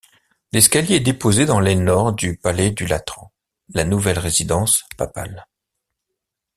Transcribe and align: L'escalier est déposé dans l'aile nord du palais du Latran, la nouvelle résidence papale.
L'escalier 0.51 0.95
est 0.95 0.99
déposé 0.99 1.45
dans 1.45 1.59
l'aile 1.59 1.83
nord 1.83 2.13
du 2.13 2.35
palais 2.35 2.71
du 2.71 2.87
Latran, 2.87 3.31
la 3.75 3.83
nouvelle 3.85 4.17
résidence 4.17 4.83
papale. 4.97 5.45